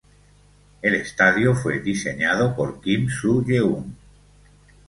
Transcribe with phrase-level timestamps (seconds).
[0.81, 3.95] El estadio fue diseñado por Kim Swoo-geun.